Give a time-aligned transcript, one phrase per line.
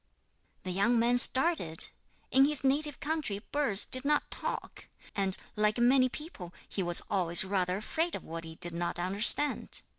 [0.63, 1.89] The young man started.
[2.31, 7.43] In his native country birds did not talk, and, like many people, he was always
[7.45, 9.83] rather afraid of what he did not understand.